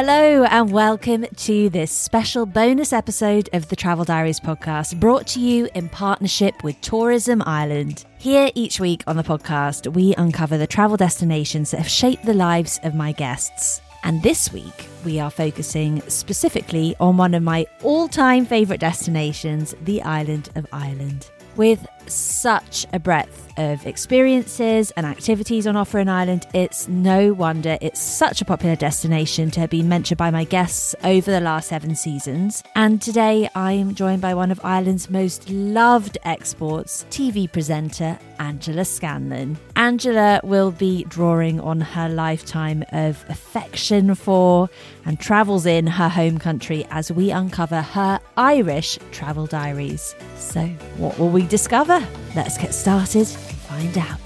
[0.00, 5.40] Hello, and welcome to this special bonus episode of the Travel Diaries podcast, brought to
[5.40, 8.04] you in partnership with Tourism Ireland.
[8.16, 12.32] Here each week on the podcast, we uncover the travel destinations that have shaped the
[12.32, 13.80] lives of my guests.
[14.04, 19.74] And this week, we are focusing specifically on one of my all time favourite destinations,
[19.82, 21.28] the island of Ireland.
[21.56, 21.84] With
[22.14, 28.00] such a breadth of experiences and activities on offer in Ireland, it's no wonder it's
[28.00, 31.94] such a popular destination to have been mentioned by my guests over the last seven
[31.96, 32.62] seasons.
[32.74, 39.58] And today I'm joined by one of Ireland's most loved exports, TV presenter Angela Scanlon.
[39.76, 44.70] Angela will be drawing on her lifetime of affection for
[45.04, 50.14] and travels in her home country as we uncover her Irish travel diaries.
[50.36, 51.97] So, what will we discover?
[52.34, 54.18] Let's get started and find out.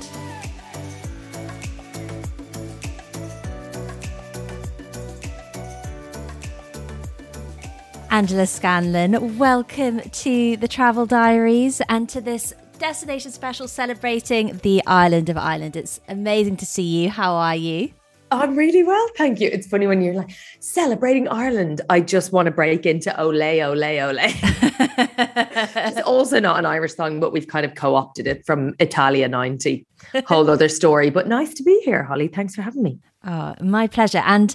[8.10, 15.30] Angela Scanlon, welcome to the Travel Diaries and to this destination special celebrating the island
[15.30, 15.76] of Ireland.
[15.76, 17.08] It's amazing to see you.
[17.08, 17.94] How are you?
[18.40, 19.48] I'm really well, thank you.
[19.52, 20.30] It's funny when you're like
[20.60, 21.80] celebrating Ireland.
[21.90, 24.16] I just want to break into ole, ole, ole.
[24.18, 29.86] it's also not an Irish song, but we've kind of co-opted it from Italia 90.
[30.26, 31.10] Whole other story.
[31.10, 32.28] But nice to be here, Holly.
[32.28, 32.98] Thanks for having me.
[33.24, 34.22] Oh, my pleasure.
[34.24, 34.54] And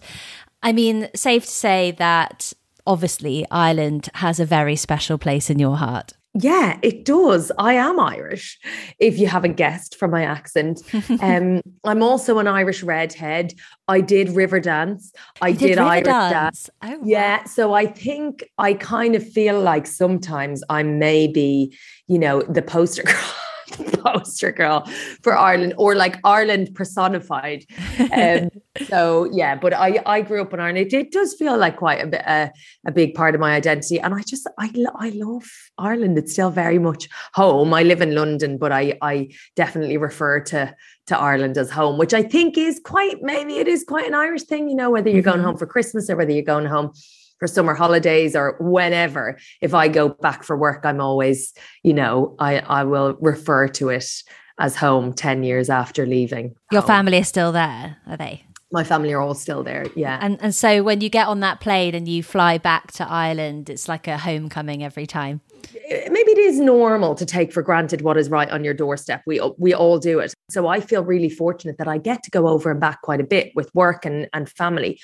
[0.64, 2.54] I mean, safe to say that
[2.86, 6.14] obviously Ireland has a very special place in your heart.
[6.40, 7.52] Yeah, it does.
[7.58, 8.60] I am Irish,
[9.00, 10.82] if you haven't guessed from my accent.
[11.22, 13.54] um, I'm also an Irish redhead.
[13.88, 15.12] I did Riverdance.
[15.42, 16.34] I did, did Irish dance.
[16.34, 16.70] dance.
[16.84, 17.04] Oh, wow.
[17.04, 17.44] Yeah.
[17.46, 23.04] So I think I kind of feel like sometimes I'm maybe, you know, the poster
[23.06, 23.34] girl
[24.04, 24.86] poster girl
[25.22, 27.66] for Ireland or like Ireland personified.
[28.12, 28.50] Um,
[28.88, 30.88] so yeah, but I I grew up in Ireland.
[30.88, 32.50] It, it does feel like quite a bit uh,
[32.86, 36.18] a big part of my identity, and I just I I love Ireland.
[36.18, 37.74] It's still very much home.
[37.74, 40.76] I live in London, but I I definitely refer to
[41.08, 44.44] to Ireland as home, which I think is quite maybe it is quite an Irish
[44.44, 44.70] thing.
[44.70, 45.48] You know, whether you're going mm-hmm.
[45.48, 46.92] home for Christmas or whether you're going home
[47.40, 49.38] for summer holidays or whenever.
[49.62, 51.54] If i go back for work i'm always
[51.84, 54.24] you know i i will refer to it
[54.60, 56.88] as home 10 years after leaving your home.
[56.88, 58.44] family is still there are they?
[58.72, 60.20] My family are all still there yeah.
[60.22, 63.70] And and so when you get on that plane and you fly back to ireland
[63.70, 65.42] it's like a homecoming every time.
[65.66, 69.22] Uh, maybe it is normal to take for granted what is right on your doorstep.
[69.26, 70.34] We we all do it.
[70.50, 73.26] So i feel really fortunate that i get to go over and back quite a
[73.36, 75.00] bit with work and and family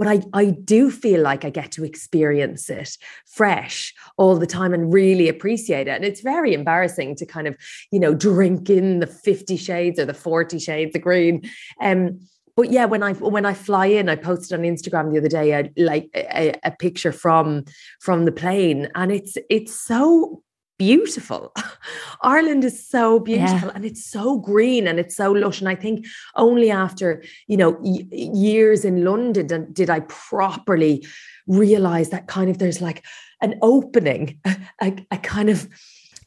[0.00, 2.96] but I, I do feel like I get to experience it
[3.26, 5.90] fresh all the time and really appreciate it.
[5.90, 7.54] And it's very embarrassing to kind of,
[7.92, 11.42] you know, drink in the 50 shades or the 40 shades of green.
[11.82, 12.18] Um,
[12.56, 15.52] but yeah, when I when I fly in, I posted on Instagram the other day
[15.52, 17.64] a, like a, a picture from
[18.00, 20.42] from the plane, and it's it's so
[20.80, 21.52] beautiful.
[22.22, 23.74] Ireland is so beautiful yeah.
[23.74, 25.60] and it's so green and it's so lush.
[25.60, 31.06] And I think only after, you know, y- years in London did, I properly
[31.46, 33.04] realize that kind of there's like
[33.42, 34.40] an opening,
[34.80, 35.68] a, a kind of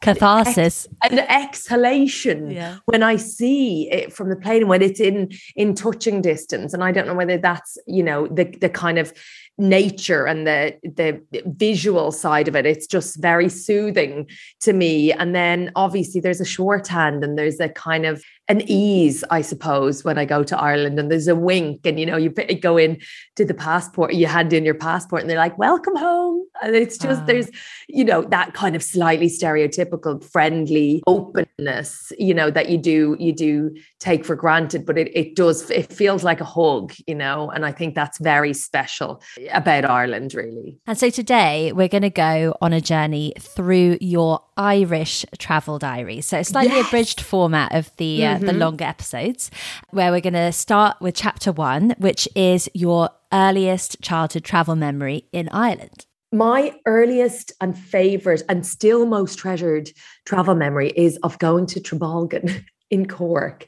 [0.01, 2.77] catharsis an, ex- an exhalation yeah.
[2.87, 6.91] when i see it from the plane when it's in in touching distance and i
[6.91, 9.13] don't know whether that's you know the the kind of
[9.57, 12.65] nature and the the visual side of it.
[12.65, 14.27] It's just very soothing
[14.61, 15.11] to me.
[15.11, 20.03] And then obviously there's a shorthand and there's a kind of an ease i suppose
[20.03, 22.99] when i go to ireland and there's a wink and you know you go in
[23.37, 26.45] to the passport you hand in your passport and they're like welcome home.
[26.61, 27.25] And it's just uh.
[27.25, 27.49] there's
[27.87, 33.33] you know that kind of slightly stereotypical friendly openness you know that you do you
[33.33, 37.49] do take for granted but it, it does it feels like a hug you know
[37.49, 39.21] and i think that's very special
[39.51, 40.79] about Ireland, really.
[40.85, 46.21] And so today we're going to go on a journey through your Irish travel diary.
[46.21, 46.87] So it's slightly yes.
[46.87, 48.35] abridged format of the mm-hmm.
[48.35, 48.59] uh, the mm-hmm.
[48.59, 49.51] longer episodes,
[49.91, 55.25] where we're going to start with chapter one, which is your earliest childhood travel memory
[55.31, 56.05] in Ireland.
[56.31, 59.91] My earliest and favorite and still most treasured
[60.25, 63.67] travel memory is of going to Trabolgan in Cork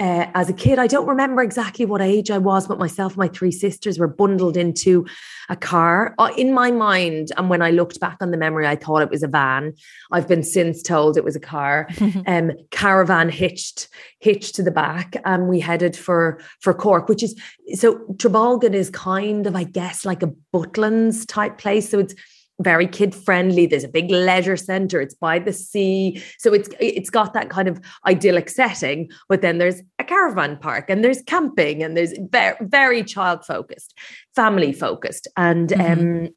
[0.00, 0.78] uh, as a kid.
[0.78, 4.06] I don't remember exactly what age I was, but myself and my three sisters were
[4.06, 5.06] bundled into
[5.48, 6.14] a car.
[6.18, 9.10] Uh, in my mind, and when I looked back on the memory, I thought it
[9.10, 9.74] was a van.
[10.12, 11.88] I've been since told it was a car.
[12.26, 13.88] um, caravan hitched
[14.20, 17.40] hitched to the back, and we headed for for Cork, which is
[17.74, 21.88] so Trabolgan is kind of, I guess, like a Butlins type place.
[21.90, 22.14] So it's
[22.60, 23.66] very kid friendly.
[23.66, 25.00] There's a big leisure center.
[25.00, 26.22] It's by the sea.
[26.38, 30.90] So it's it's got that kind of idyllic setting, but then there's a caravan park
[30.90, 33.94] and there's camping and there's very very child focused,
[34.34, 35.28] family focused.
[35.36, 36.00] And mm-hmm.
[36.26, 36.28] um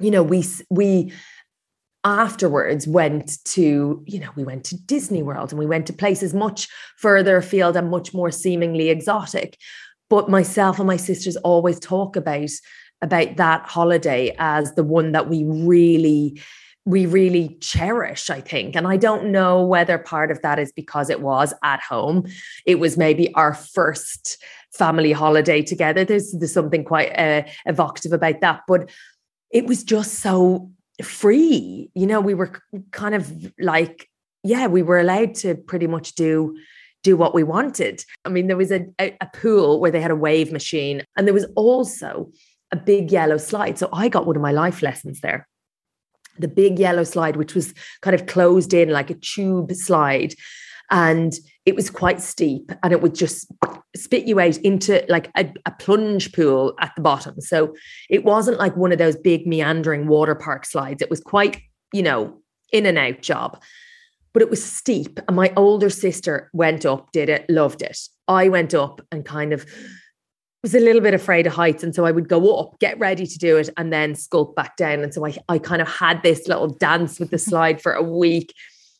[0.00, 1.12] you know, we we
[2.04, 6.32] afterwards went to you know we went to disney world and we went to places
[6.32, 9.58] much further afield and much more seemingly exotic
[10.08, 12.50] but myself and my sisters always talk about
[13.02, 16.40] about that holiday as the one that we really
[16.84, 18.74] we really cherish i think.
[18.74, 22.26] And i don't know whether part of that is because it was at home.
[22.66, 24.42] It was maybe our first
[24.72, 26.04] family holiday together.
[26.04, 28.90] There's, there's something quite uh, evocative about that but
[29.50, 30.70] it was just so
[31.02, 31.90] free.
[31.94, 32.52] You know we were
[32.90, 34.08] kind of like
[34.42, 36.56] yeah we were allowed to pretty much do
[37.02, 38.04] do what we wanted.
[38.24, 41.26] I mean there was a, a, a pool where they had a wave machine and
[41.26, 42.32] there was also
[42.72, 45.46] a big yellow slide so i got one of my life lessons there
[46.38, 50.34] the big yellow slide which was kind of closed in like a tube slide
[50.90, 51.34] and
[51.66, 53.52] it was quite steep and it would just
[53.94, 57.40] spit you out into like a, a, plunge pool at the bottom.
[57.40, 57.74] So
[58.08, 61.02] it wasn't like one of those big meandering water park slides.
[61.02, 61.60] It was quite,
[61.92, 62.40] you know,
[62.72, 63.62] in and out job.
[64.32, 65.20] But it was steep.
[65.26, 67.98] And my older sister went up, did it, loved it.
[68.26, 69.66] I went up and kind of
[70.62, 71.84] was a little bit afraid of heights.
[71.84, 74.76] And so I would go up, get ready to do it, and then sculpt back
[74.76, 75.00] down.
[75.00, 78.02] And so I, I kind of had this little dance with the slide for a
[78.02, 78.54] week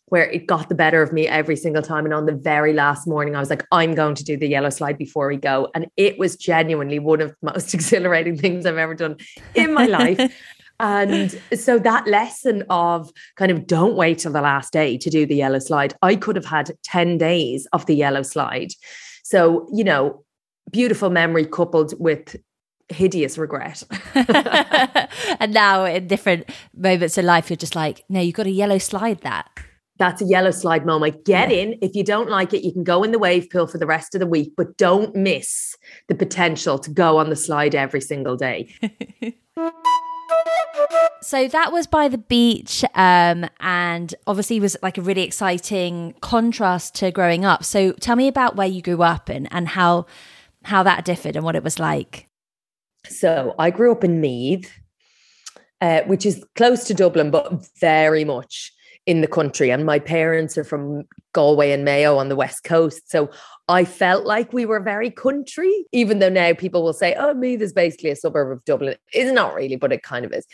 [0.06, 2.04] where it got the better of me every single time.
[2.04, 4.70] And on the very last morning, I was like, I'm going to do the yellow
[4.70, 5.68] slide before we go.
[5.74, 9.16] And it was genuinely one of the most exhilarating things I've ever done
[9.54, 10.20] in my life.
[10.80, 15.26] And so that lesson of kind of don't wait till the last day to do
[15.26, 18.68] the yellow slide, I could have had 10 days of the yellow slide.
[19.24, 20.22] So, you know,
[20.70, 22.36] beautiful memory coupled with
[22.88, 23.82] hideous regret.
[24.14, 28.78] and now in different moments of life, you're just like, no, you've got a yellow
[28.78, 29.48] slide that
[29.98, 31.24] that's a yellow slide moment.
[31.24, 31.56] Get yeah.
[31.56, 31.78] in.
[31.82, 34.14] If you don't like it, you can go in the wave pool for the rest
[34.14, 35.76] of the week, but don't miss
[36.06, 38.72] the potential to go on the slide every single day.
[41.20, 46.94] so that was by the beach um, and obviously was like a really exciting contrast
[46.96, 47.64] to growing up.
[47.64, 50.06] So tell me about where you grew up and, and how
[50.68, 52.28] how that differed and what it was like.
[53.08, 54.70] So I grew up in Meath,
[55.80, 58.72] uh, which is close to Dublin, but very much
[59.06, 59.70] in the country.
[59.70, 63.10] And my parents are from Galway and Mayo on the west coast.
[63.10, 63.30] So
[63.66, 67.62] I felt like we were very country even though now people will say oh Meath
[67.62, 68.96] is basically a suburb of Dublin.
[69.12, 70.46] It's not really but it kind of is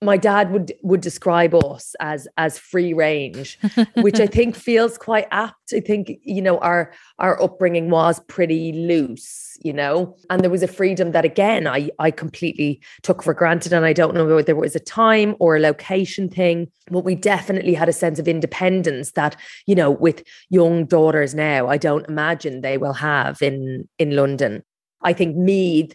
[0.00, 3.58] my dad would would describe us as as free range
[3.96, 5.72] which i think feels quite apt.
[5.74, 10.62] I think you know our our upbringing was pretty loose you know and there was
[10.62, 14.52] a freedom that again i i completely took for granted and i don't know whether
[14.52, 18.28] it was a time or a location thing but we definitely had a sense of
[18.28, 19.36] independence that
[19.66, 24.62] you know with young daughters now i don't imagine they will have in in london.
[25.00, 25.94] I think Meath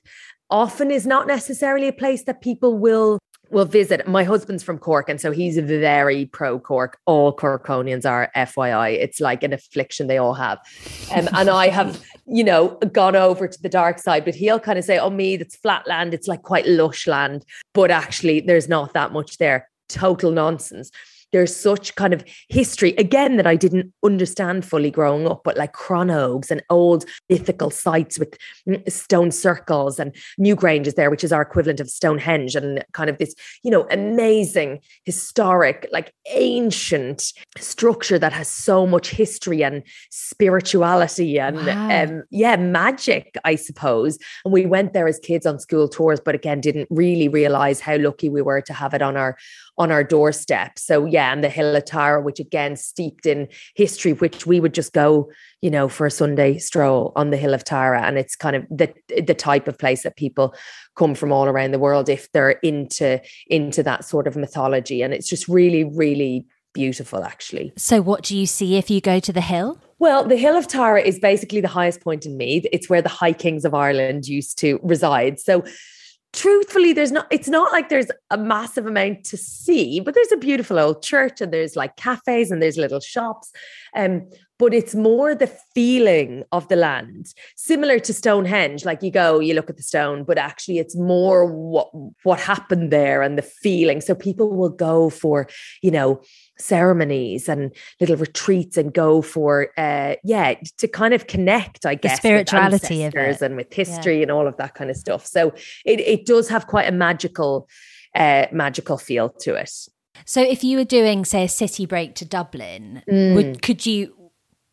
[0.50, 4.07] often is not necessarily a place that people will will visit.
[4.07, 6.98] My husband's from Cork, and so he's very pro Cork.
[7.06, 8.94] All Corkonians are, FYI.
[8.94, 10.60] It's like an affliction they all have.
[11.16, 14.80] Um, and I have, you know, gone over to the dark side, but he'll kind
[14.80, 16.13] of say, Oh, Meath, that's flat land.
[16.13, 17.45] It's like quite lush land.
[17.74, 19.69] But actually, there's not that much there.
[19.89, 20.92] Total nonsense
[21.34, 25.74] there's such kind of history again that I didn't understand fully growing up, but like
[25.74, 28.38] Cronogues and old mythical sites with
[28.70, 33.10] mm, stone circles and Newgrange is there, which is our equivalent of Stonehenge, and kind
[33.10, 39.84] of this, you know, amazing historic, like ancient structure that has so much history and
[40.12, 42.04] spirituality and wow.
[42.04, 44.20] um, yeah, magic, I suppose.
[44.46, 47.98] And we went there as kids on school tours, but again, didn't really realize how
[47.98, 49.36] lucky we were to have it on our
[49.78, 50.78] on our doorstep.
[50.78, 54.74] So yeah, and the Hill of Tara, which again steeped in history, which we would
[54.74, 58.01] just go, you know, for a Sunday stroll on the Hill of Tara.
[58.03, 58.94] And it's kind of the
[59.25, 60.53] the type of place that people
[60.96, 65.01] come from all around the world if they're into into that sort of mythology.
[65.01, 67.72] And it's just really, really beautiful actually.
[67.77, 69.80] So what do you see if you go to the hill?
[70.00, 72.65] Well, the Hill of Tara is basically the highest point in Meath.
[72.74, 75.39] It's where the High Kings of Ireland used to reside.
[75.39, 75.63] So
[76.34, 80.38] truthfully there's not it's not like there's a massive amount to see but there's a
[80.38, 83.52] beautiful old church and there's like cafes and there's little shops
[83.96, 84.28] um
[84.60, 89.54] but it's more the feeling of the land similar to stonehenge like you go you
[89.54, 91.90] look at the stone but actually it's more what
[92.24, 94.02] what happened there and the feeling.
[94.02, 95.48] So people will go for
[95.82, 96.22] you know
[96.60, 102.13] ceremonies and little retreats and go for uh yeah to kind of connect i guess
[102.13, 103.41] the spirituality of it.
[103.41, 104.22] and with history yeah.
[104.24, 105.50] and all of that kind of stuff so
[105.83, 107.67] it, it does have quite a magical
[108.15, 109.72] uh, magical feel to it.
[110.25, 113.36] So if you were doing, say, a city break to Dublin, mm.
[113.36, 114.15] would could you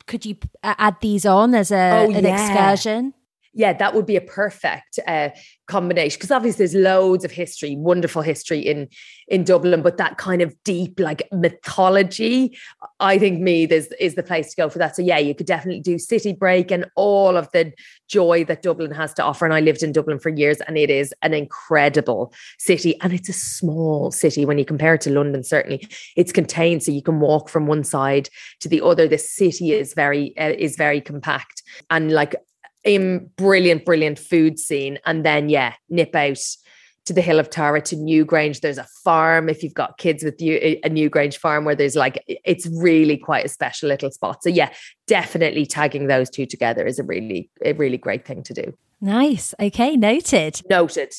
[0.07, 2.35] could you add these on as a oh, an yeah.
[2.35, 3.15] excursion?
[3.53, 5.31] Yeah, that would be a perfect uh,
[5.67, 8.89] combination because obviously there's loads of history, wonderful history in
[9.27, 12.57] in Dublin, but that kind of deep like mythology,
[13.01, 14.95] I think Meath is is the place to go for that.
[14.95, 17.73] So yeah, you could definitely do City Break and all of the
[18.07, 19.47] joy that Dublin has to offer.
[19.47, 23.29] And I lived in Dublin for years, and it is an incredible city, and it's
[23.29, 25.43] a small city when you compare it to London.
[25.43, 28.29] Certainly, it's contained, so you can walk from one side
[28.61, 29.09] to the other.
[29.09, 32.37] The city is very uh, is very compact, and like
[32.85, 34.99] in brilliant, brilliant food scene.
[35.07, 36.39] And then, yeah, nip out
[37.07, 38.61] to the Hill of Tara to Newgrange.
[38.61, 42.23] There's a farm if you've got kids with you, a Newgrange farm where there's like,
[42.27, 44.43] it's really quite a special little spot.
[44.43, 44.71] So, yeah,
[45.07, 48.75] definitely tagging those two together is a really, a really great thing to do.
[49.01, 49.55] Nice.
[49.61, 49.97] Okay.
[49.97, 50.61] Noted.
[50.69, 51.15] Noted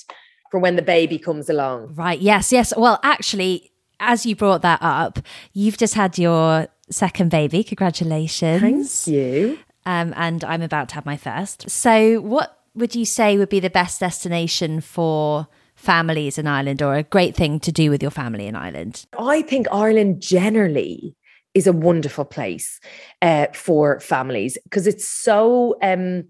[0.52, 1.96] for when the baby comes along.
[1.96, 2.20] Right.
[2.20, 2.52] Yes.
[2.52, 2.74] Yes.
[2.78, 5.20] Well, actually, as you brought that up,
[5.54, 7.64] you've just had your second baby.
[7.64, 8.62] Congratulations.
[9.06, 11.70] Thank you um, and I'm about to have my first.
[11.70, 16.96] So, what would you say would be the best destination for families in Ireland or
[16.96, 19.06] a great thing to do with your family in Ireland?
[19.18, 21.16] I think Ireland generally
[21.54, 22.80] is a wonderful place
[23.22, 25.78] uh, for families because it's so.
[25.82, 26.26] Um,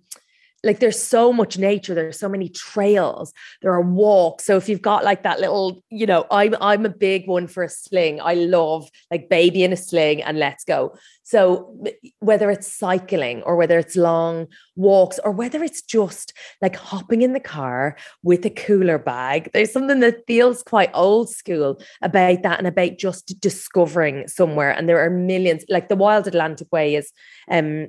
[0.64, 4.46] like there's so much nature there's so many trails there are walks.
[4.46, 7.64] So if you've got like that little you know i'm i'm a big one for
[7.64, 8.20] a sling.
[8.22, 10.96] I love like baby in a sling and let's go.
[11.24, 11.78] So
[12.20, 17.34] whether it's cycling or whether it's long walks or whether it's just like hopping in
[17.34, 22.58] the car with a cooler bag there's something that feels quite old school about that
[22.58, 24.72] and about just discovering somewhere.
[24.72, 27.12] And there are millions like the wild atlantic way is
[27.50, 27.88] um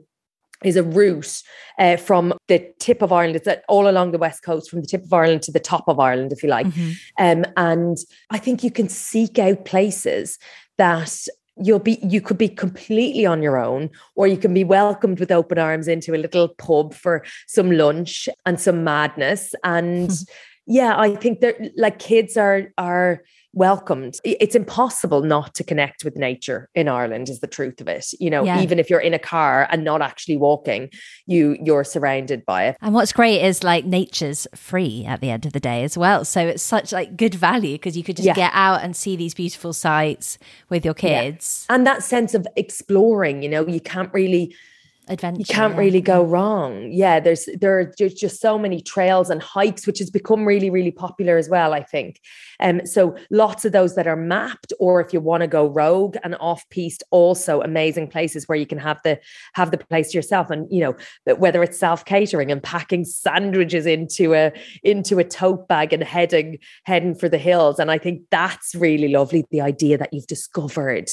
[0.64, 1.42] is a route
[1.78, 3.36] uh, from the tip of Ireland.
[3.36, 5.98] It's all along the west coast, from the tip of Ireland to the top of
[5.98, 6.66] Ireland, if you like.
[6.66, 6.92] Mm-hmm.
[7.18, 7.98] Um, and
[8.30, 10.38] I think you can seek out places
[10.78, 11.26] that
[11.56, 15.30] you'll be you could be completely on your own or you can be welcomed with
[15.30, 20.10] open arms into a little pub for some lunch and some madness and
[20.66, 23.22] yeah i think that like kids are are
[23.54, 24.18] welcomed.
[24.24, 28.06] It's impossible not to connect with nature in Ireland is the truth of it.
[28.18, 28.62] You know, yeah.
[28.62, 30.90] even if you're in a car and not actually walking,
[31.26, 32.76] you you're surrounded by it.
[32.80, 36.24] And what's great is like nature's free at the end of the day as well.
[36.24, 38.34] So it's such like good value because you could just yeah.
[38.34, 41.66] get out and see these beautiful sights with your kids.
[41.68, 41.76] Yeah.
[41.76, 44.54] And that sense of exploring, you know, you can't really
[45.08, 45.40] adventure.
[45.40, 46.90] You can't really go wrong.
[46.92, 50.90] Yeah, there's there are just, so many trails and hikes, which has become really, really
[50.90, 52.20] popular as well, I think.
[52.60, 56.16] Um, so lots of those that are mapped, or if you want to go rogue
[56.22, 59.18] and off piste, also amazing places where you can have the
[59.54, 60.50] have the place to yourself.
[60.50, 65.92] And you know, whether it's self-catering and packing sandwiches into a into a tote bag
[65.92, 67.78] and heading heading for the hills.
[67.78, 69.44] And I think that's really lovely.
[69.50, 71.10] The idea that you've discovered,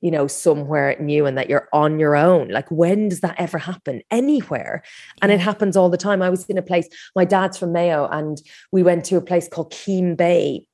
[0.00, 2.48] you know, somewhere new and that you're on your own.
[2.48, 4.82] Like when does that that ever happen anywhere?
[5.22, 6.22] And it happens all the time.
[6.22, 8.40] I was in a place, my dad's from Mayo, and
[8.72, 10.66] we went to a place called Keem Bay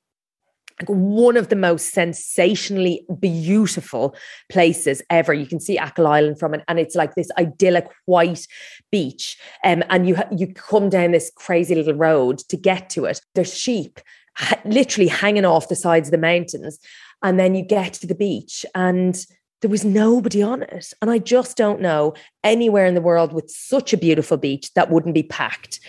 [0.85, 4.15] one of the most sensationally beautiful
[4.47, 5.33] places ever.
[5.33, 8.45] You can see Achill Island from it, and it's like this idyllic white
[8.91, 9.39] beach.
[9.63, 13.21] Um, and you you come down this crazy little road to get to it.
[13.33, 13.99] There's sheep
[14.35, 16.77] ha- literally hanging off the sides of the mountains,
[17.23, 19.25] and then you get to the beach, and
[19.61, 20.93] there was nobody on it.
[21.01, 24.91] And I just don't know anywhere in the world with such a beautiful beach that
[24.91, 25.79] wouldn't be packed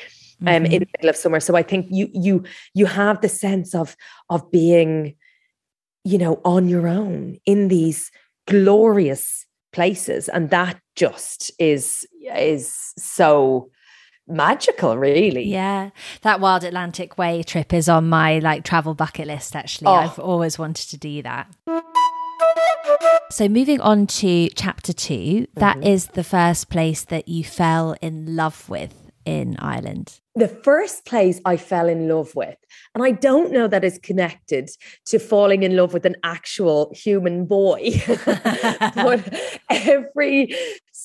[0.41, 0.65] um, mm-hmm.
[0.67, 1.41] in the middle of summer.
[1.41, 2.45] So I think you you
[2.75, 3.97] you have the sense of
[4.31, 5.17] of being,
[6.05, 8.11] you know, on your own in these
[8.47, 10.29] glorious places.
[10.29, 13.71] And that just is is so
[14.31, 15.89] magical really yeah
[16.21, 19.95] that wild atlantic way trip is on my like travel bucket list actually oh.
[19.95, 21.49] i've always wanted to do that
[23.31, 25.61] so, moving on to chapter 2 mm-hmm.
[25.61, 30.21] that is the first place that you fell in love with in Ireland.
[30.37, 32.57] The first place I fell in love with,
[32.95, 34.71] and I don't know that is connected
[35.07, 39.39] to falling in love with an actual human boy, but
[39.69, 40.55] every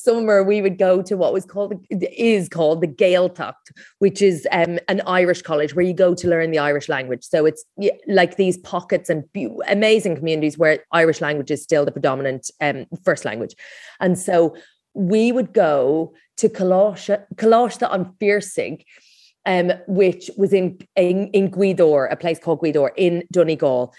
[0.03, 3.53] summer we would go to what was called is called the Gaeltacht,
[3.99, 7.23] which is um, an Irish college where you go to learn the Irish language.
[7.23, 7.63] So it's
[8.07, 9.23] like these pockets and
[9.67, 13.55] amazing communities where Irish language is still the predominant um, first language,
[13.99, 14.55] and so
[14.93, 18.83] we would go to Coláiste on Fíorsaigh,
[19.45, 23.93] um, which was in, in in Gweedore, a place called Gweedore in Donegal.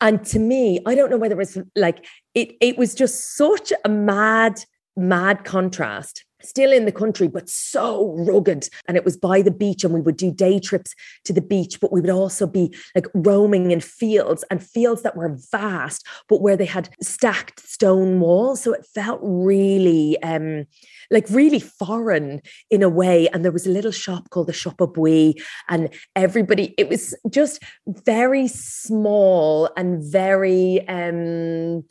[0.00, 2.56] And to me, I don't know whether it was like it.
[2.60, 4.62] It was just such a mad,
[4.96, 8.68] mad contrast still in the country, but so rugged.
[8.86, 11.80] And it was by the beach, and we would do day trips to the beach,
[11.80, 16.40] but we would also be like roaming in fields and fields that were vast, but
[16.40, 18.62] where they had stacked stone walls.
[18.62, 20.66] So it felt really um
[21.10, 23.28] like really foreign in a way.
[23.28, 27.14] And there was a little shop called the Shop of Bui, and everybody, it was
[27.30, 31.84] just very small and very um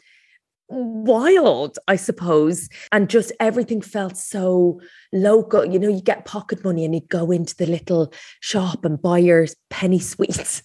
[0.69, 2.69] wild, I suppose.
[2.91, 4.81] And just everything felt so
[5.15, 5.65] local.
[5.65, 9.17] You know, you get pocket money and you go into the little shop and buy
[9.19, 10.61] your penny sweets.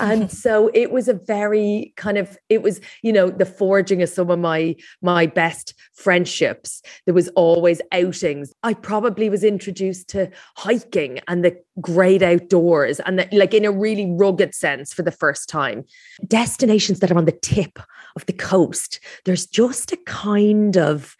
[0.00, 4.08] and so it was a very kind of, it was, you know, the forging of
[4.08, 6.80] some of my my best friendships.
[7.04, 8.52] There was always outings.
[8.62, 13.72] I probably was introduced to hiking and the great outdoors and the, like in a
[13.72, 15.84] really rugged sense for the first time.
[16.26, 17.78] Destinations that are on the tip
[18.16, 19.00] of the coast.
[19.24, 21.16] There's just a kind of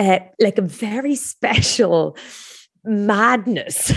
[0.00, 2.16] uh, like a very special
[2.84, 3.92] madness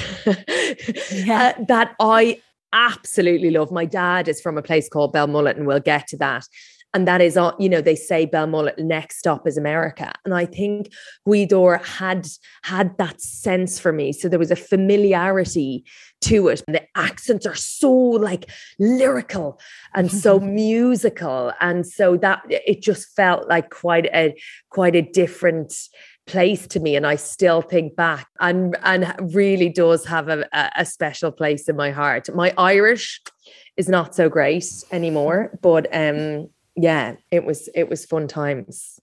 [1.12, 1.54] yeah.
[1.58, 2.42] uh, that I
[2.74, 3.72] absolutely love.
[3.72, 6.46] My dad is from a place called Belmullet, and we'll get to that
[6.94, 10.12] and that is on you know they say belmullet next stop is america.
[10.26, 10.92] And i think
[11.28, 12.28] Gweedore had
[12.64, 14.14] had that sense for me.
[14.14, 15.86] So there was a familiarity
[16.22, 16.64] to it.
[16.68, 19.60] And the accents are so like lyrical
[19.94, 21.54] and so musical.
[21.62, 24.36] And so that it just felt like quite a
[24.70, 25.74] quite a different
[26.26, 26.96] place to me.
[26.96, 31.76] And I still think back and and really does have a, a special place in
[31.76, 32.34] my heart.
[32.34, 33.22] My Irish
[33.76, 39.00] is not so great anymore, but um yeah, it was it was fun times.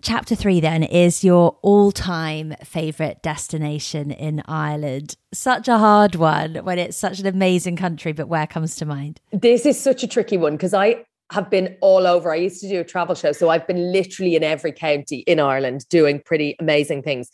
[0.00, 5.16] Chapter three then is your all-time favorite destination in Ireland.
[5.34, 9.20] Such a hard one when it's such an amazing country, but where comes to mind?
[9.32, 12.32] This is such a tricky one because I have been all over.
[12.32, 15.40] I used to do a travel show, so I've been literally in every county in
[15.40, 17.28] Ireland doing pretty amazing things.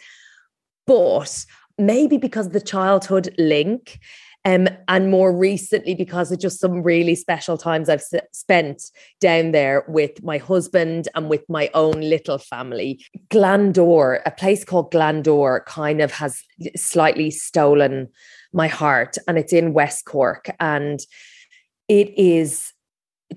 [0.86, 1.44] But
[1.78, 4.00] maybe because of the childhood link,
[4.44, 8.82] um, and more recently, because of just some really special times I've s- spent
[9.20, 13.04] down there with my husband and with my own little family.
[13.30, 16.42] Glandore, a place called Glandore, kind of has
[16.76, 18.08] slightly stolen
[18.52, 20.50] my heart, and it's in West Cork.
[20.60, 21.00] And
[21.88, 22.72] it is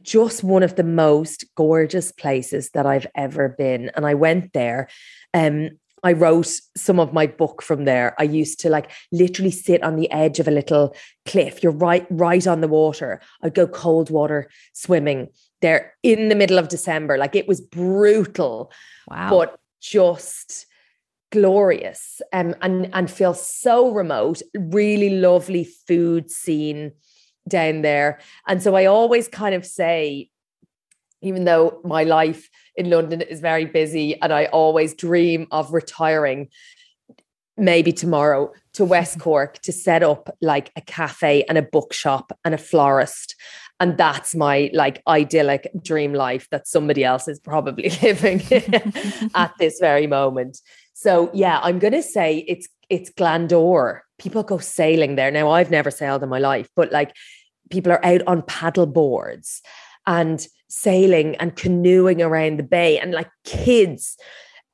[0.01, 3.91] just one of the most gorgeous places that I've ever been.
[3.95, 4.89] And I went there
[5.33, 5.71] um,
[6.07, 8.15] I wrote some of my book from there.
[8.17, 11.61] I used to like literally sit on the edge of a little cliff.
[11.61, 13.19] You're right, right on the water.
[13.43, 15.27] I'd go cold water swimming
[15.61, 17.17] there in the middle of December.
[17.17, 18.71] Like it was brutal,
[19.09, 19.29] wow.
[19.29, 20.65] but just
[21.29, 24.41] glorious um, and and feel so remote.
[24.55, 26.93] Really lovely food scene
[27.49, 28.19] down there.
[28.47, 30.29] And so I always kind of say,
[31.21, 36.49] even though my life in London is very busy and I always dream of retiring
[37.57, 42.53] maybe tomorrow to West Cork to set up like a cafe and a bookshop and
[42.53, 43.35] a florist.
[43.79, 48.41] And that's my like idyllic dream life that somebody else is probably living
[49.35, 50.59] at this very moment.
[50.93, 54.01] So yeah, I'm gonna say it's it's Glandore.
[54.17, 55.29] People go sailing there.
[55.29, 57.13] Now I've never sailed in my life, but like
[57.69, 59.61] people are out on paddle boards
[60.07, 64.17] and sailing and canoeing around the bay and like kids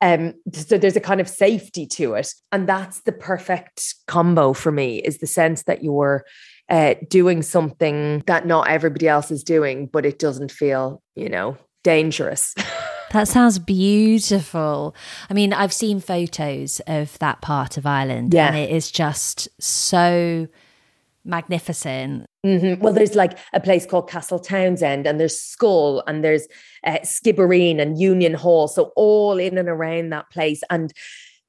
[0.00, 4.72] um, so there's a kind of safety to it and that's the perfect combo for
[4.72, 6.24] me is the sense that you're
[6.68, 11.56] uh, doing something that not everybody else is doing but it doesn't feel you know
[11.82, 12.54] dangerous
[13.14, 14.96] That sounds beautiful.
[15.30, 18.48] I mean, I've seen photos of that part of Ireland yeah.
[18.48, 20.48] and it is just so
[21.24, 22.26] magnificent.
[22.44, 22.82] Mm-hmm.
[22.82, 26.46] Well, there's like a place called Castletownshend, and there's Schull, and there's
[26.84, 28.68] uh, Skibbereen and Union Hall.
[28.68, 30.92] So all in and around that place, and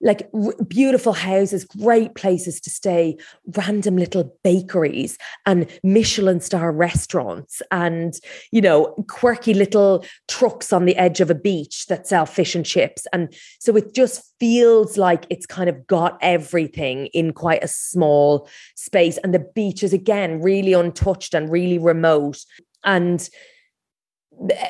[0.05, 3.17] like r- beautiful houses, great places to stay,
[3.57, 8.13] random little bakeries and Michelin star restaurants, and
[8.51, 12.65] you know, quirky little trucks on the edge of a beach that sell fish and
[12.65, 13.07] chips.
[13.11, 18.47] And so it just feels like it's kind of got everything in quite a small
[18.75, 19.17] space.
[19.17, 22.45] And the beach is again really untouched and really remote.
[22.83, 23.27] And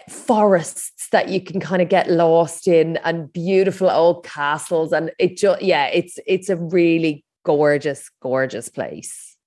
[0.10, 5.38] forests that you can kind of get lost in and beautiful old castles and it
[5.38, 9.38] just yeah it's it's a really gorgeous gorgeous place.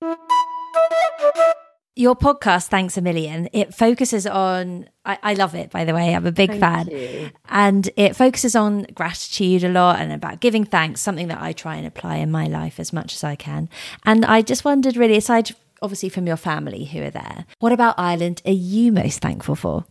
[1.95, 6.15] Your podcast thanks a million it focuses on I, I love it by the way
[6.15, 6.87] i'm a big Thank fan.
[6.87, 7.29] you.
[7.49, 11.75] and it focuses on gratitude a lot and about giving thanks something that i try
[11.75, 13.67] and apply in my life as much as i can.
[14.05, 17.95] And i just wondered really aside obviously from your family who are there what about
[17.97, 19.83] ireland are you most thankful for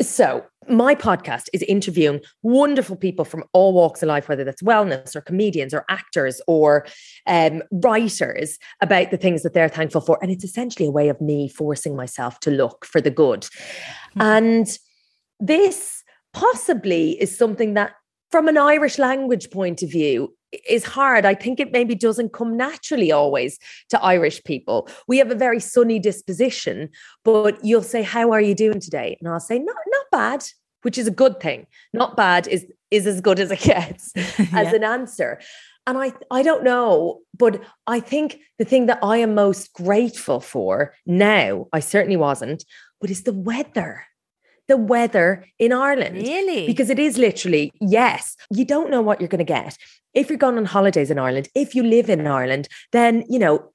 [0.00, 5.16] So, my podcast is interviewing wonderful people from all walks of life, whether that's wellness
[5.16, 6.86] or comedians or actors or
[7.26, 10.18] um, writers, about the things that they're thankful for.
[10.22, 13.42] And it's essentially a way of me forcing myself to look for the good.
[13.42, 14.22] Mm-hmm.
[14.22, 14.78] And
[15.38, 17.92] this possibly is something that,
[18.30, 20.34] from an Irish language point of view,
[20.68, 21.24] is hard.
[21.24, 23.58] I think it maybe doesn't come naturally always
[23.90, 24.88] to Irish people.
[25.06, 26.90] We have a very sunny disposition,
[27.24, 30.44] but you'll say, "How are you doing today?" And I'll say, "Not not bad,"
[30.82, 31.66] which is a good thing.
[31.92, 34.46] Not bad is is as good as it gets yeah.
[34.52, 35.40] as an answer.
[35.86, 40.40] And I I don't know, but I think the thing that I am most grateful
[40.40, 42.64] for now, I certainly wasn't,
[43.00, 44.04] but is the weather
[44.70, 46.16] the weather in Ireland.
[46.16, 46.66] Really?
[46.66, 49.76] Because it is literally, yes, you don't know what you're going to get
[50.14, 53.70] if you're going on holidays in Ireland, if you live in Ireland, then, you know,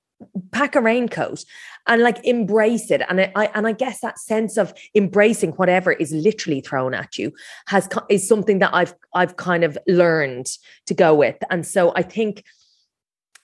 [0.52, 1.44] pack a raincoat
[1.88, 6.12] and like embrace it and I, and I guess that sense of embracing whatever is
[6.14, 7.34] literally thrown at you
[7.68, 10.48] has is something that I've I've kind of learned
[10.88, 12.46] to go with and so I think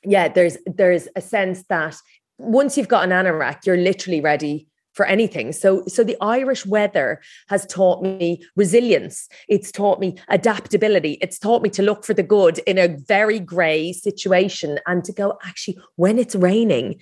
[0.05, 1.97] yeah there's there's a sense that
[2.37, 4.67] once you've got an anorak you're literally ready
[5.01, 5.51] for anything.
[5.51, 9.27] So, so the Irish weather has taught me resilience.
[9.49, 11.17] It's taught me adaptability.
[11.23, 15.11] It's taught me to look for the good in a very grey situation and to
[15.11, 17.01] go, actually, when it's raining,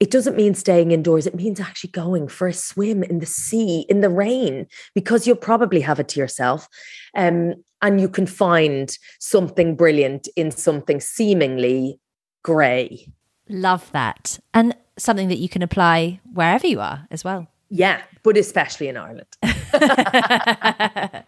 [0.00, 1.24] it doesn't mean staying indoors.
[1.24, 5.36] It means actually going for a swim in the sea, in the rain, because you'll
[5.36, 6.66] probably have it to yourself.
[7.14, 12.00] Um, and you can find something brilliant in something seemingly
[12.42, 13.06] grey.
[13.48, 14.40] Love that.
[14.52, 17.48] And something that you can apply wherever you are as well.
[17.68, 19.26] Yeah, but especially in Ireland.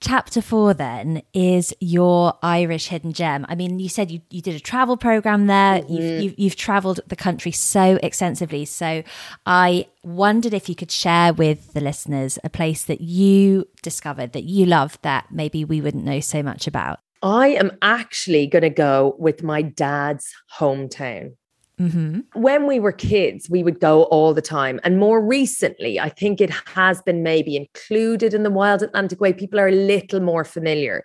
[0.00, 3.44] Chapter four then is your Irish hidden gem.
[3.48, 5.80] I mean, you said you, you did a travel program there.
[5.80, 5.92] Mm-hmm.
[5.92, 8.64] You've, you've, you've traveled the country so extensively.
[8.64, 9.02] So
[9.44, 14.44] I wondered if you could share with the listeners a place that you discovered that
[14.44, 17.00] you love that maybe we wouldn't know so much about.
[17.22, 21.34] I am actually going to go with my dad's hometown.
[21.78, 22.20] Mm-hmm.
[22.34, 24.80] When we were kids, we would go all the time.
[24.82, 29.32] And more recently, I think it has been maybe included in the Wild Atlantic Way.
[29.32, 31.04] People are a little more familiar,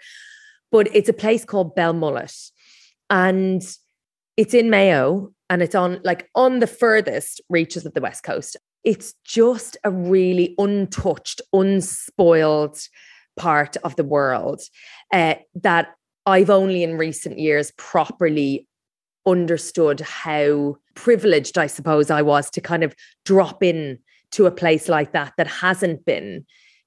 [0.71, 2.51] but it's a place called Belmullet.
[3.09, 3.61] And
[4.35, 8.57] it's in Mayo and it's on like on the furthest reaches of the West Coast.
[8.83, 12.79] It's just a really untouched, unspoiled
[13.37, 14.61] part of the world
[15.11, 18.67] uh, that I've only in recent years properly
[19.25, 22.93] understood how privileged I suppose I was to kind of
[23.25, 23.99] drop in
[24.31, 26.45] to a place like that that hasn't been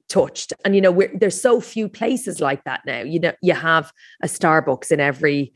[0.09, 0.53] touched.
[0.65, 3.03] And you know there's so few places like that now.
[3.03, 5.53] You know you have a starbucks in every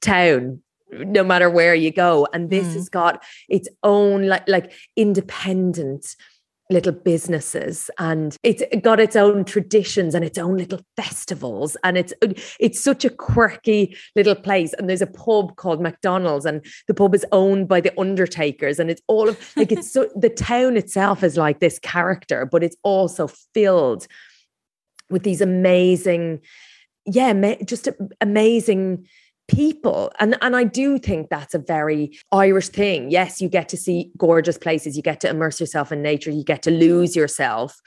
[0.00, 2.26] town no matter where you go.
[2.32, 2.74] And this mm.
[2.74, 6.16] has got its own like like independent
[6.70, 11.76] little businesses and it's got its own traditions and its own little festivals.
[11.82, 12.12] And it's
[12.60, 14.74] it's such a quirky little place.
[14.74, 18.78] And there's a pub called McDonald's and the pub is owned by the undertakers.
[18.78, 22.62] And it's all of like it's so the town itself is like this character but
[22.62, 24.06] it's also filled
[25.10, 26.40] with these amazing
[27.06, 27.88] yeah just
[28.20, 29.06] amazing
[29.48, 30.12] people.
[30.20, 33.10] And and I do think that's a very Irish thing.
[33.10, 36.44] Yes you get to see gorgeous places you get to immerse yourself in nature you
[36.44, 37.80] get to lose yourself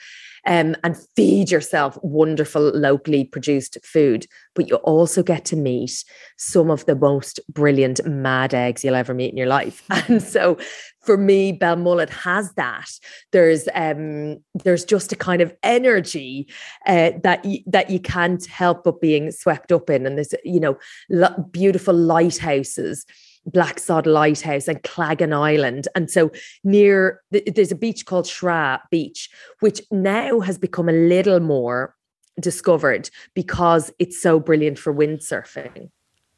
[0.45, 4.25] um, and feed yourself wonderful locally produced food.
[4.56, 6.04] But you also get to meet
[6.38, 9.84] some of the most brilliant mad eggs you'll ever meet in your life.
[10.12, 10.58] And so
[11.01, 12.89] for me, Belmullet has that.
[13.32, 16.47] There's um, there's just a kind of energy
[16.86, 20.60] uh, that y- that you can't help but being swept up in, and there's you
[20.60, 20.77] know
[21.10, 23.06] lo- beautiful lighthouses
[23.49, 25.88] Blacksod Lighthouse and Claggan Island.
[25.95, 26.32] And so
[26.63, 31.95] near, there's a beach called Shra Beach, which now has become a little more
[32.39, 35.89] discovered because it's so brilliant for windsurfing.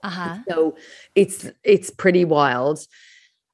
[0.03, 0.37] Uh-huh.
[0.49, 0.75] So
[1.15, 2.85] it's it's pretty wild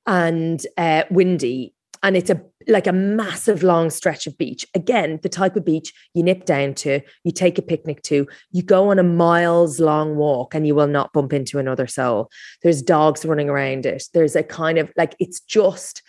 [0.07, 4.65] and uh, windy and it's a like a massive long stretch of beach.
[4.75, 8.63] Again the type of beach you nip down to you take a picnic to you
[8.63, 12.29] go on a miles long walk and you will not bump into another soul.
[12.61, 14.03] There's dogs running around it.
[14.13, 16.01] There's a kind of like it's just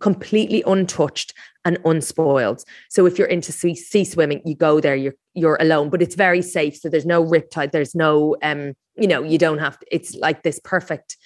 [0.00, 1.32] completely untouched
[1.64, 2.62] and unspoiled.
[2.90, 6.14] So if you're into sea, sea swimming you go there you're you're alone but it's
[6.14, 6.76] very safe.
[6.76, 7.72] So there's no riptide.
[7.72, 11.16] There's no um you know you don't have to, it's like this perfect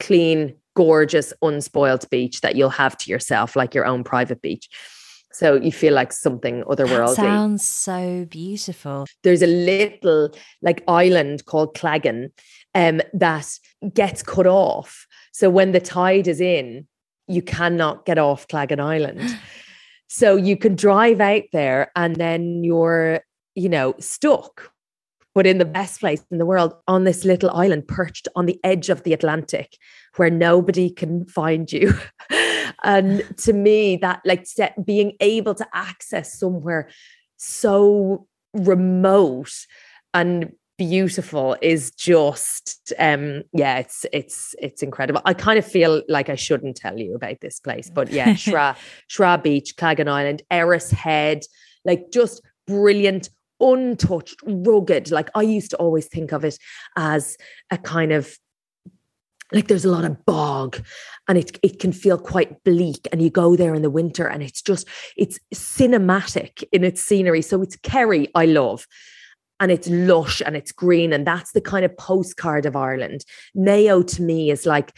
[0.00, 4.68] clean gorgeous, unspoiled beach that you'll have to yourself, like your own private beach.
[5.32, 7.16] So you feel like something otherworldly.
[7.16, 9.04] That sounds so beautiful.
[9.24, 10.30] There's a little
[10.62, 12.30] like island called Claggan
[12.76, 13.58] um, that
[13.92, 15.08] gets cut off.
[15.32, 16.86] So when the tide is in,
[17.26, 19.20] you cannot get off Claggan Island.
[20.10, 23.20] So you can drive out there and then you're,
[23.54, 24.72] you know, stuck,
[25.38, 28.58] but in the best place in the world on this little island perched on the
[28.64, 29.78] edge of the Atlantic
[30.16, 31.94] where nobody can find you.
[32.82, 36.90] and to me, that like set, being able to access somewhere
[37.36, 39.52] so remote
[40.12, 46.28] and beautiful is just um yeah it's it's it's incredible i kind of feel like
[46.28, 48.76] i shouldn't tell you about this place but yeah shra
[49.10, 51.42] shra beach claggan island Erris Head
[51.84, 53.28] like just brilliant
[53.60, 56.58] untouched rugged like i used to always think of it
[56.96, 57.36] as
[57.70, 58.36] a kind of
[59.50, 60.78] like there's a lot of bog
[61.26, 64.42] and it, it can feel quite bleak and you go there in the winter and
[64.42, 68.86] it's just it's cinematic in its scenery so it's kerry i love
[69.60, 71.12] and it's lush and it's green.
[71.12, 73.24] And that's the kind of postcard of Ireland.
[73.54, 74.94] Mayo to me is like,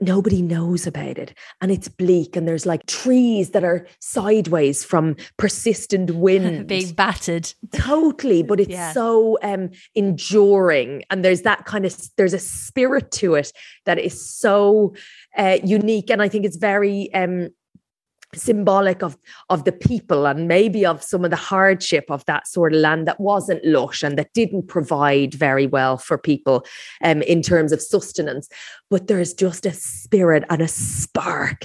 [0.00, 5.16] nobody knows about it and it's bleak and there's like trees that are sideways from
[5.36, 8.92] persistent wind being battered totally but it's yeah.
[8.92, 13.52] so um enduring and there's that kind of there's a spirit to it
[13.84, 14.94] that is so
[15.36, 17.48] uh, unique and i think it's very um
[18.36, 19.16] symbolic of
[19.50, 23.06] of the people and maybe of some of the hardship of that sort of land
[23.06, 26.64] that wasn't lush and that didn't provide very well for people
[27.02, 28.48] um, in terms of sustenance.
[28.90, 31.64] But there's just a spirit and a spark.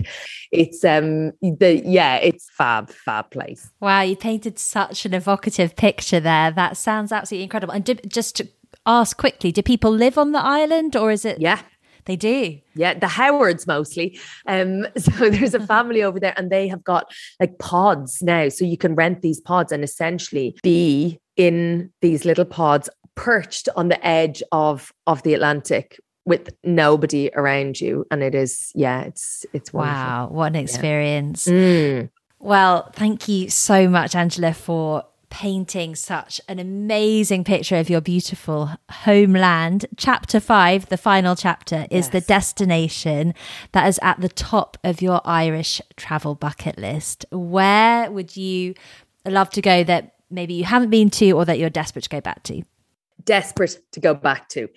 [0.52, 3.70] It's um the yeah it's fab fab place.
[3.80, 6.52] Wow you painted such an evocative picture there.
[6.52, 7.74] That sounds absolutely incredible.
[7.74, 8.48] And did, just to
[8.86, 11.62] ask quickly do people live on the island or is it yeah
[12.06, 12.60] they do.
[12.76, 14.20] Yeah, the Howards mostly.
[14.48, 18.50] Um, so there's a family over there and they have got like pods now.
[18.50, 23.90] So you can rent these pods and essentially be in these little pods perched on
[23.90, 28.06] the edge of of the Atlantic with nobody around you.
[28.12, 30.02] And it is, yeah, it's it's wonderful.
[30.02, 31.48] Wow, what an experience.
[31.48, 31.54] Yeah.
[31.54, 32.10] Mm.
[32.40, 38.70] Well, thank you so much, Angela, for painting such an amazing picture of your beautiful
[38.92, 39.88] homeland.
[39.98, 42.10] Chapter five, the final chapter, is yes.
[42.10, 43.34] the destination
[43.72, 47.26] that is at the top of your Irish travel bucket list.
[47.32, 48.76] Where would you
[49.26, 52.22] love to go that maybe you haven't been to or that you're desperate to go
[52.22, 52.62] back to?
[53.24, 54.68] Desperate to go back to.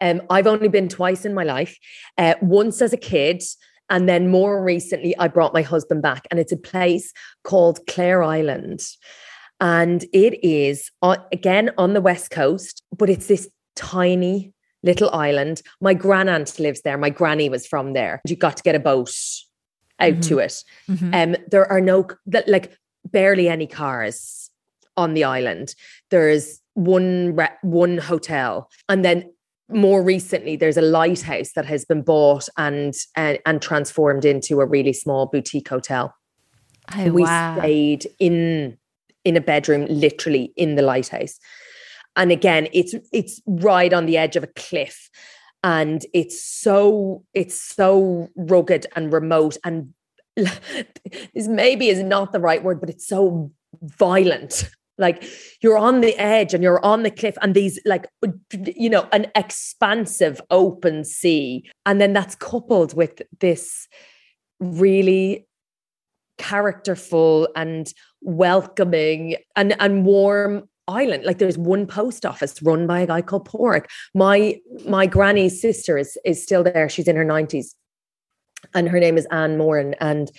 [0.00, 1.78] Um, I've only been twice in my life.
[2.16, 3.42] Uh, once as a kid,
[3.90, 8.22] and then more recently, I brought my husband back, and it's a place called Clare
[8.22, 8.80] Island.
[9.60, 15.62] And it is, uh, again, on the West Coast, but it's this tiny little island.
[15.80, 16.98] My grandaunt lives there.
[16.98, 18.20] My granny was from there.
[18.26, 19.14] You got to get a boat
[19.98, 20.20] out mm-hmm.
[20.20, 20.64] to it.
[20.88, 21.14] Mm-hmm.
[21.14, 22.06] Um, there are no,
[22.46, 22.76] like,
[23.10, 24.50] barely any cars
[24.96, 25.74] on the island.
[26.10, 29.32] There's one one hotel, and then
[29.70, 34.66] more recently, there's a lighthouse that has been bought and and, and transformed into a
[34.66, 36.14] really small boutique hotel.
[36.94, 37.56] Oh, we wow.
[37.58, 38.76] stayed in
[39.28, 41.38] in a bedroom, literally in the lighthouse.
[42.16, 45.10] And again, it's it's right on the edge of a cliff.
[45.62, 49.92] And it's so it's so rugged and remote and
[50.36, 53.50] this maybe is not the right word, but it's so
[53.82, 54.70] violent.
[54.96, 55.24] Like
[55.60, 58.06] you're on the edge and you're on the cliff, and these, like,
[58.74, 61.68] you know, an expansive open sea.
[61.86, 63.86] And then that's coupled with this
[64.58, 65.46] really
[66.38, 71.24] characterful and welcoming and and warm island.
[71.24, 75.98] Like there's one post office run by a guy called Pádraig my my granny's sister
[75.98, 76.88] is is still there.
[76.88, 77.74] She's in her 90s
[78.74, 79.94] and her name is Anne Moran.
[80.00, 80.30] And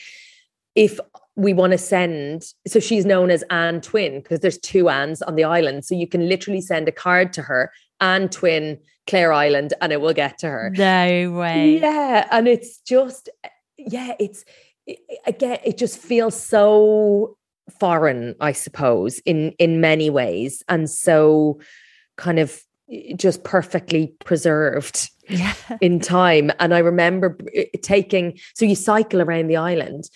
[0.76, 1.00] if
[1.36, 5.36] we want to send so she's known as Anne Twin because there's two Annes on
[5.36, 5.86] the island.
[5.86, 10.02] So you can literally send a card to her Anne Twin Clare Island and it
[10.02, 10.72] will get to her.
[10.76, 11.80] No way.
[11.80, 13.30] Yeah and it's just
[13.78, 14.44] yeah it's
[15.26, 17.38] again it just feels so
[17.80, 21.60] foreign i suppose in in many ways and so
[22.18, 25.54] kind of eh, just perfectly preserved yeah.
[25.82, 26.52] in time.
[26.60, 30.10] And i remember eh, taking so you cycle around the island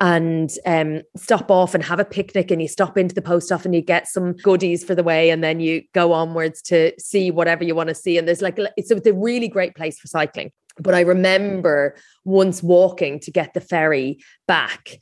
[0.00, 3.64] and um, stop off and have a picnic and you stop into the post office
[3.64, 7.30] and you get some goodies for the way and then you go onwards to see
[7.30, 8.18] whatever you want to see.
[8.18, 11.96] And there's like it's a, it's a really great place for cycling but I remember
[12.24, 14.98] once walking to get the ferry back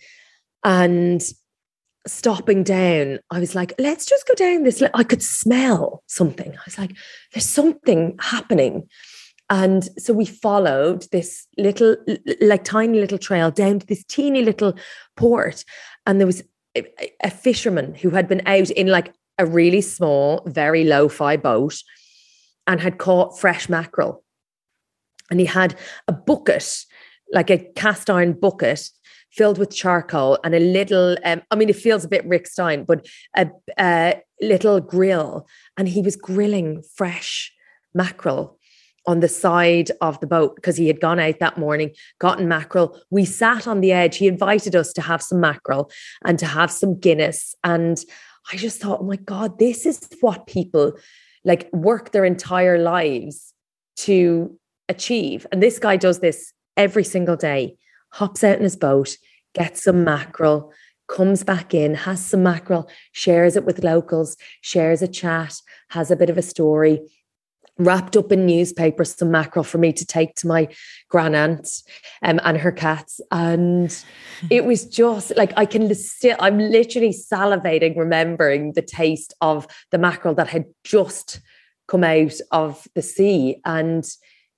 [0.64, 1.22] and
[2.06, 4.82] stopping down, I was like, let's just go down this.
[4.94, 6.52] I could smell something.
[6.52, 6.96] I was like,
[7.32, 8.88] there's something happening.
[9.50, 11.96] And so we followed this little,
[12.40, 14.74] like tiny little trail down to this teeny little
[15.16, 15.64] port.
[16.06, 16.42] And there was
[16.76, 21.82] a, fisherman who had been out in like a really small, very low fi boat
[22.66, 24.24] and had caught fresh mackerel
[25.32, 25.74] and he had
[26.08, 26.84] a bucket,
[27.32, 28.90] like a cast iron bucket
[29.30, 32.84] filled with charcoal and a little, um, I mean, it feels a bit Rick Stein,
[32.84, 33.48] but a,
[33.80, 35.46] a little grill.
[35.78, 37.50] And he was grilling fresh
[37.94, 38.58] mackerel
[39.06, 43.00] on the side of the boat because he had gone out that morning, gotten mackerel.
[43.08, 44.18] We sat on the edge.
[44.18, 45.90] He invited us to have some mackerel
[46.26, 47.54] and to have some Guinness.
[47.64, 47.98] And
[48.52, 50.92] I just thought, oh my God, this is what people
[51.42, 53.54] like work their entire lives
[53.96, 54.58] to
[54.92, 55.46] achieve.
[55.50, 57.76] And this guy does this every single day,
[58.10, 59.16] hops out in his boat,
[59.54, 60.72] gets some mackerel,
[61.08, 65.54] comes back in, has some mackerel, shares it with locals, shares a chat,
[65.90, 67.02] has a bit of a story
[67.78, 70.68] wrapped up in newspaper some mackerel for me to take to my
[71.10, 71.82] grandaunt
[72.20, 73.18] um, and her cats.
[73.30, 73.90] And
[74.50, 79.96] it was just like i can still i'm literally salivating remembering the taste of the
[79.96, 81.40] mackerel that had just
[81.92, 83.60] come out of the sea.
[83.64, 84.04] And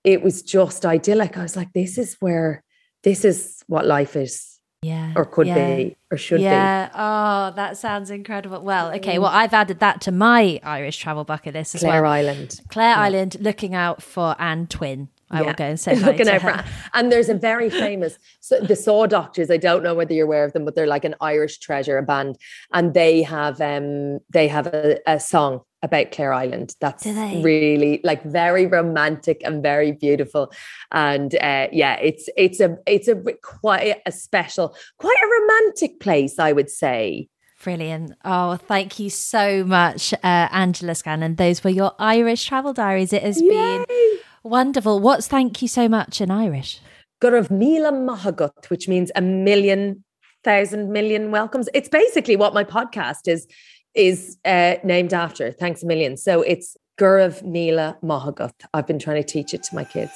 [0.05, 2.63] it was just idyllic i was like this is where
[3.03, 5.77] this is what life is yeah or could yeah.
[5.77, 6.87] be or should yeah.
[6.87, 6.93] be.
[6.95, 8.61] Oh, that sounds incredible.
[8.61, 9.19] Well, okay.
[9.19, 12.13] Well, I've added that to my Irish travel bucket list as Clare well.
[12.13, 12.61] Island.
[12.69, 13.01] Clare yeah.
[13.01, 15.09] Island, looking out for Anne Twin.
[15.31, 15.47] I yeah.
[15.47, 19.07] will go and say looking out for And there's a very famous so the Saw
[19.07, 19.51] Doctors.
[19.51, 22.03] I don't know whether you're aware of them, but they're like an Irish treasure, a
[22.03, 22.39] band,
[22.73, 26.75] and they have um they have a, a song about Clare Island.
[26.81, 30.51] That's really like very romantic and very beautiful.
[30.91, 36.39] And uh, yeah, it's it's a it's a quite a special, quite a romantic place,
[36.39, 37.29] I would say.
[37.63, 38.13] Brilliant.
[38.25, 41.37] Oh, thank you so much, uh, Angela Scanlon.
[41.37, 43.13] Those were your Irish travel diaries.
[43.13, 43.85] It has Yay!
[43.89, 45.01] been wonderful.
[45.01, 46.81] What's thank you so much in Irish?
[47.21, 50.05] Go raibh míle maith agat, which means a million,
[50.43, 51.69] thousand million welcomes.
[51.73, 53.47] It's basically what my podcast is
[53.95, 55.53] is uh, named after.
[55.53, 56.17] Thanks a million.
[56.17, 58.67] So it's Go raibh míle maith agat.
[58.73, 60.13] I've been trying to teach it to my kids.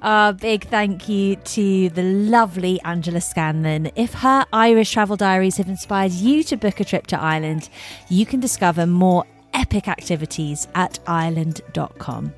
[0.00, 3.90] A big thank you to the lovely Angela Scanlon.
[3.96, 7.68] If her Irish travel diaries have inspired you to book a trip to Ireland,
[8.08, 12.32] you can discover more epic activities at ireland.com.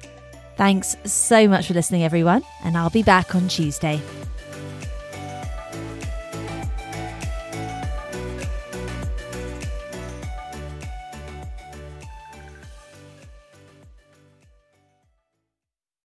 [0.56, 4.00] Thanks so much for listening, everyone, and I'll be back on Tuesday.